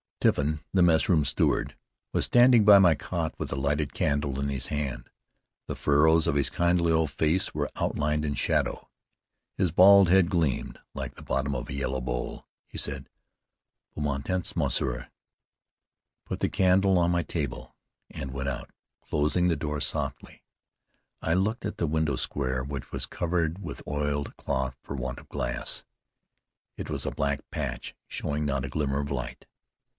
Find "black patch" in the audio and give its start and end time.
27.11-27.95